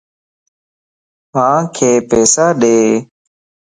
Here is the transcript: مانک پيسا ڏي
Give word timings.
مانک 1.33 1.77
پيسا 2.09 2.45
ڏي 2.61 2.75